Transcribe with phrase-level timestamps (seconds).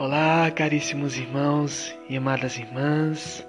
[0.00, 3.46] Olá, caríssimos irmãos e amadas irmãs.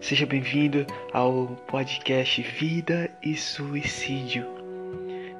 [0.00, 4.44] Seja bem-vindo ao podcast Vida e Suicídio.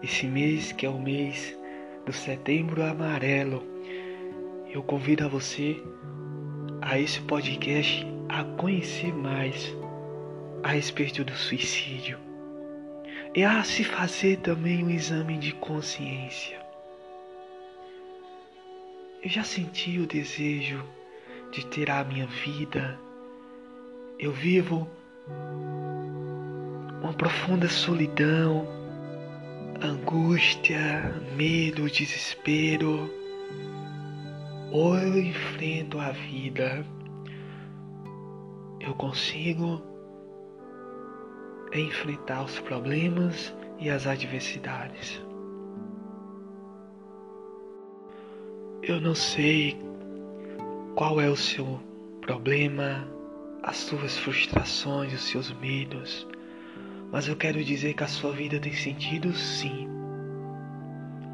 [0.00, 1.58] Esse mês que é o mês
[2.06, 3.64] do Setembro Amarelo,
[4.72, 5.76] eu convido a você
[6.80, 9.76] a esse podcast a conhecer mais
[10.62, 12.16] a respeito do suicídio
[13.34, 16.63] e a se fazer também um exame de consciência.
[19.24, 20.84] Eu já senti o desejo
[21.50, 23.00] de ter a minha vida.
[24.18, 24.86] Eu vivo
[27.00, 28.66] uma profunda solidão,
[29.82, 33.10] angústia, medo, desespero.
[34.70, 36.84] Ou eu enfrento a vida,
[38.78, 39.82] eu consigo
[41.72, 45.23] enfrentar os problemas e as adversidades.
[48.86, 49.78] Eu não sei
[50.94, 51.80] qual é o seu
[52.20, 53.08] problema,
[53.62, 56.26] as suas frustrações, os seus medos,
[57.10, 59.88] mas eu quero dizer que a sua vida tem sentido sim.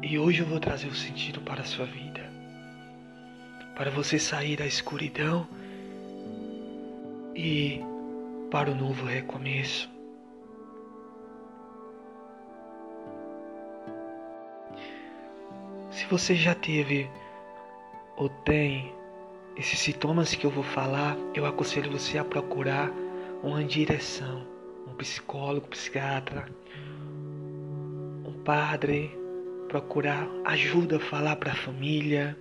[0.01, 2.21] E hoje eu vou trazer o sentido para a sua vida.
[3.75, 5.45] Para você sair da escuridão
[7.35, 7.81] e
[8.49, 9.89] para o novo recomeço.
[15.91, 17.09] Se você já teve
[18.21, 18.93] ou tem
[19.57, 22.91] esses sintomas que eu vou falar, eu aconselho você a procurar
[23.41, 24.45] uma direção,
[24.87, 26.47] um psicólogo, psiquiatra,
[28.23, 29.09] um padre,
[29.67, 32.37] procurar ajuda, falar para a família.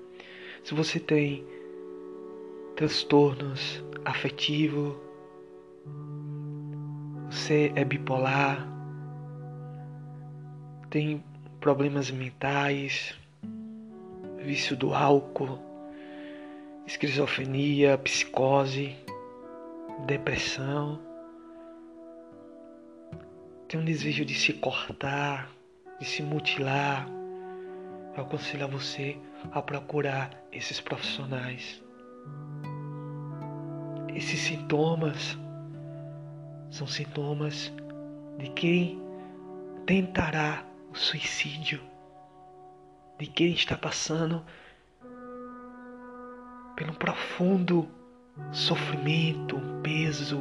[0.62, 1.46] Se você tem
[2.76, 4.94] transtornos afetivos,
[7.30, 8.68] você é bipolar,
[10.90, 11.24] tem
[11.58, 13.14] problemas mentais,
[14.44, 15.69] vício do álcool,
[16.86, 18.96] esquizofrenia, psicose,
[20.06, 21.00] depressão.
[23.68, 25.48] Tem um desejo de se cortar,
[25.98, 27.06] de se mutilar.
[28.16, 29.16] Eu aconselho a você
[29.52, 31.82] a procurar esses profissionais.
[34.14, 35.38] Esses sintomas
[36.70, 37.72] são sintomas
[38.38, 39.00] de quem
[39.86, 41.80] tentará o suicídio,
[43.18, 44.44] de quem está passando
[46.80, 47.86] pelo profundo
[48.52, 50.40] sofrimento, um peso,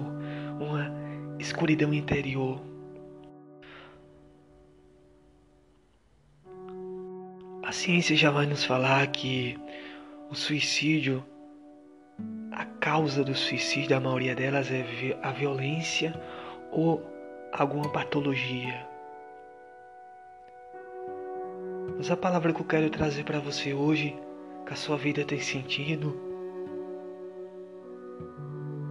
[0.57, 0.89] uma
[1.37, 2.61] escuridão interior.
[7.61, 9.59] A ciência já vai nos falar que
[10.29, 11.25] o suicídio,
[12.53, 14.85] a causa do suicídio, a maioria delas é
[15.21, 16.13] a violência
[16.71, 17.05] ou
[17.51, 18.87] alguma patologia.
[21.97, 24.17] Mas a palavra que eu quero trazer para você hoje,
[24.65, 26.28] que a sua vida tem sentido,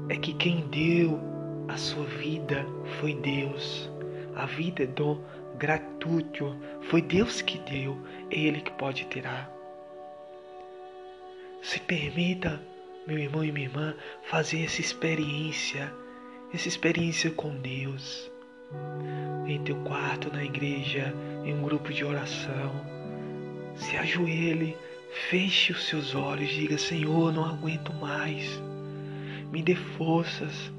[0.08, 1.20] é que quem deu
[1.68, 2.64] a sua vida
[2.98, 3.90] foi Deus.
[4.34, 5.20] A vida é dom
[5.58, 6.56] gratuito.
[6.82, 7.98] Foi Deus que deu,
[8.30, 9.50] é Ele que pode tirar.
[11.60, 12.60] Se permita,
[13.06, 15.92] meu irmão e minha irmã, fazer essa experiência,
[16.54, 18.30] essa experiência com Deus.
[19.46, 21.12] Em teu quarto, na igreja,
[21.44, 22.72] em um grupo de oração.
[23.76, 24.76] Se ajoelhe,
[25.28, 28.60] feche os seus olhos, diga: Senhor, não aguento mais
[29.50, 30.72] me dê forças.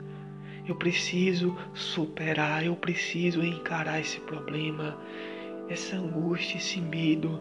[0.68, 4.98] Eu preciso superar, eu preciso encarar esse problema,
[5.68, 7.40] essa angústia, esse medo.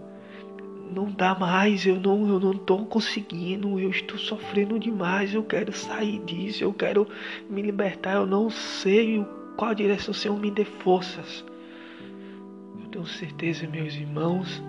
[0.91, 5.71] Não dá mais, eu não, eu não tô conseguindo, eu estou sofrendo demais, eu quero
[5.73, 7.07] sair disso, eu quero
[7.51, 9.23] me libertar, eu não sei
[9.59, 11.45] qual direção, Senhor, me dê forças.
[12.81, 14.63] Eu tenho certeza, meus irmãos,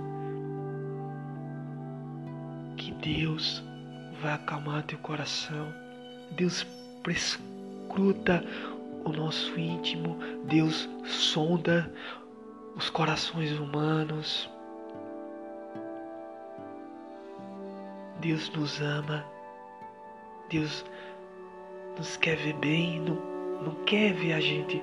[2.76, 3.64] que Deus
[4.22, 5.89] vai acalmar teu coração.
[6.32, 6.66] Deus
[7.04, 8.44] prescruta
[9.06, 11.92] o nosso íntimo, Deus sonda
[12.76, 14.50] os corações humanos.
[18.20, 19.26] Deus nos ama,
[20.50, 20.86] Deus
[21.98, 23.16] nos quer ver bem, não,
[23.64, 24.82] não quer ver a gente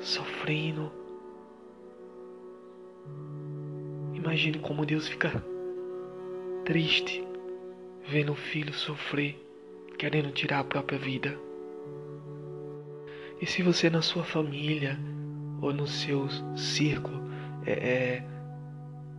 [0.00, 0.90] sofrendo.
[4.14, 5.44] Imagine como Deus fica
[6.64, 7.26] triste
[8.08, 9.41] vendo o filho sofrer
[10.02, 11.38] querendo tirar a própria vida.
[13.40, 14.98] E se você na sua família
[15.60, 17.22] ou no seu círculo
[17.64, 18.24] é, é,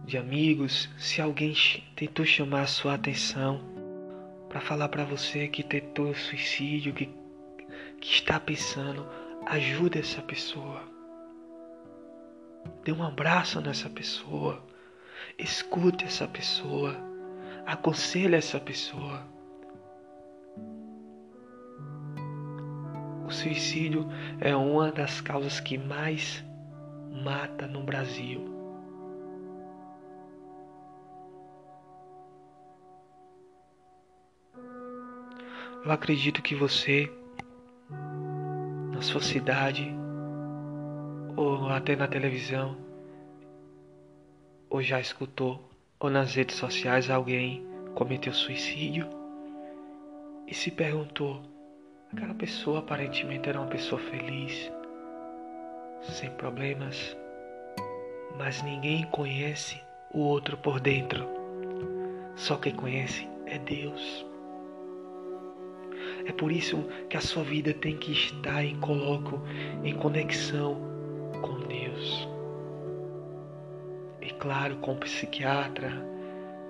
[0.04, 1.56] de amigos, se alguém
[1.96, 3.62] tentou chamar a sua atenção
[4.50, 7.10] para falar para você que tentou suicídio, que,
[8.02, 9.08] que está pensando,
[9.46, 10.84] ajude essa pessoa.
[12.84, 14.62] Dê um abraço nessa pessoa.
[15.40, 16.94] Escute essa pessoa.
[17.66, 19.32] Aconselhe essa pessoa
[23.34, 24.08] suicídio
[24.40, 26.44] é uma das causas que mais
[27.24, 28.54] mata no Brasil.
[35.86, 37.12] Eu acredito que você,
[38.94, 39.94] na sua cidade,
[41.36, 42.78] ou até na televisão,
[44.70, 45.70] ou já escutou,
[46.00, 47.66] ou nas redes sociais alguém
[47.96, 49.10] cometeu suicídio
[50.48, 51.53] e se perguntou:
[52.14, 54.72] aquela pessoa aparentemente era uma pessoa feliz,
[56.04, 57.18] sem problemas,
[58.38, 59.82] mas ninguém conhece
[60.12, 61.28] o outro por dentro.
[62.36, 64.26] Só quem conhece é Deus.
[66.26, 69.42] É por isso que a sua vida tem que estar em coloco,
[69.84, 70.78] em conexão
[71.42, 72.28] com Deus.
[74.22, 75.92] E claro, com o psiquiatra,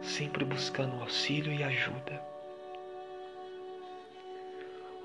[0.01, 2.32] sempre buscando auxílio e ajuda.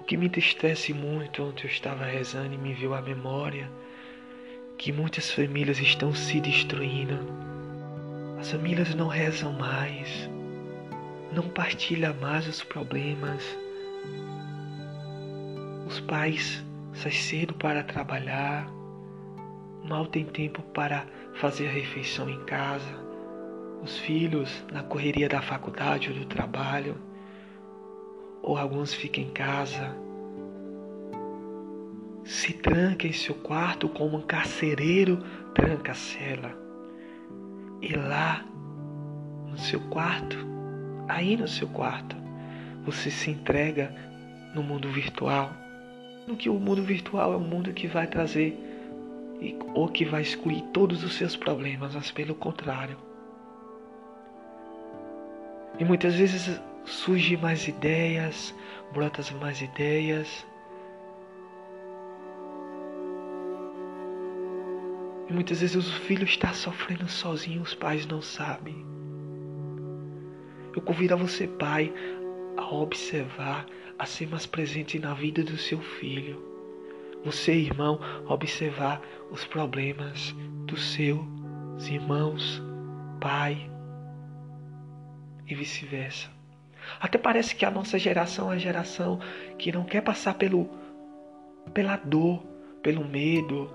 [0.08, 3.70] Que me entristece muito ontem eu estava rezando e me viu a memória
[4.78, 7.18] que muitas famílias estão se destruindo.
[8.40, 10.30] As famílias não rezam mais,
[11.30, 13.44] não partilham mais os problemas.
[15.86, 16.64] Os pais
[16.94, 18.66] saem cedo para trabalhar,
[19.84, 21.04] mal tem tempo para
[21.34, 22.98] fazer a refeição em casa,
[23.82, 26.96] os filhos na correria da faculdade ou do trabalho,
[28.48, 29.94] ou alguns ficam em casa,
[32.24, 35.18] se tranca em seu quarto como um carcereiro
[35.52, 36.56] tranca a cela.
[37.82, 38.42] E lá,
[39.50, 40.38] no seu quarto,
[41.06, 42.16] aí no seu quarto,
[42.86, 43.94] você se entrega
[44.54, 45.52] no mundo virtual
[46.26, 48.58] no que o mundo virtual é um mundo que vai trazer
[49.74, 52.96] ou que vai excluir todos os seus problemas, mas pelo contrário.
[55.78, 58.54] E muitas vezes surgem mais ideias,
[58.92, 60.46] brotam mais ideias.
[65.28, 68.86] E muitas vezes o filho está sofrendo sozinho, os pais não sabem.
[70.74, 71.92] Eu convido a você, pai,
[72.56, 73.66] a observar
[73.98, 76.42] a ser mais presente na vida do seu filho.
[77.24, 77.98] Você, irmão,
[78.28, 80.34] observar os problemas
[80.66, 82.62] dos seus irmãos,
[83.20, 83.68] pai
[85.46, 86.37] e vice-versa.
[87.00, 89.20] Até parece que a nossa geração é a geração
[89.58, 90.68] que não quer passar pelo
[91.74, 92.42] pela dor,
[92.82, 93.70] pelo medo,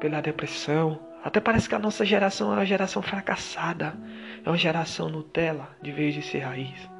[0.00, 1.00] pela depressão.
[1.22, 3.94] Até parece que a nossa geração é uma geração fracassada.
[4.44, 6.90] É uma geração Nutella de vez de ser raiz.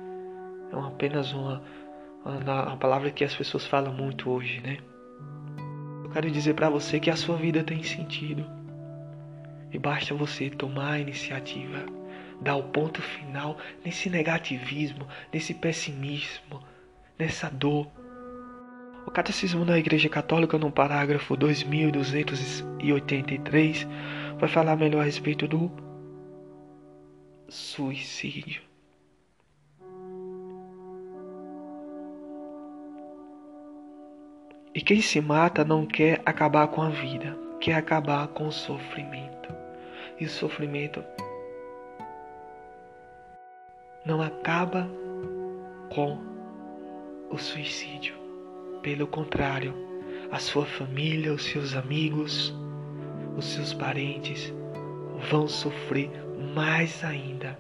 [0.73, 1.63] É apenas uma
[2.25, 4.79] a palavra que as pessoas falam muito hoje, né?
[6.05, 8.47] Eu quero dizer para você que a sua vida tem sentido.
[9.71, 11.85] E basta você tomar a iniciativa,
[12.41, 16.61] dar o ponto final nesse negativismo, nesse pessimismo,
[17.19, 17.89] nessa dor.
[19.07, 23.87] O Catecismo da Igreja Católica, no parágrafo 2283,
[24.39, 25.71] vai falar melhor a respeito do
[27.49, 28.63] suicídio.
[34.75, 39.55] E quem se mata não quer acabar com a vida, quer acabar com o sofrimento.
[40.19, 41.05] E o sofrimento
[44.05, 44.89] não acaba
[45.93, 46.19] com
[47.31, 48.15] o suicídio.
[48.83, 49.75] Pelo contrário,
[50.31, 52.55] a sua família, os seus amigos,
[53.37, 54.53] os seus parentes
[55.31, 56.11] vão sofrer
[56.55, 57.59] mais ainda.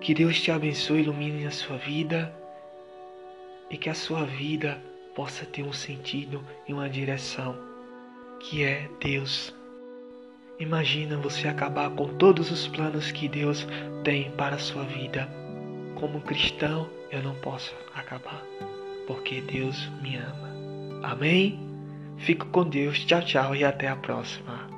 [0.00, 2.34] Que Deus te abençoe, ilumine a sua vida
[3.70, 4.80] e que a sua vida
[5.14, 7.56] possa ter um sentido e uma direção,
[8.40, 9.54] que é Deus.
[10.62, 13.66] Imagina você acabar com todos os planos que Deus
[14.04, 15.28] tem para a sua vida.
[15.96, 18.40] Como cristão, eu não posso acabar,
[19.08, 21.02] porque Deus me ama.
[21.02, 21.58] Amém?
[22.18, 23.04] Fico com Deus.
[23.04, 24.71] Tchau, tchau e até a próxima.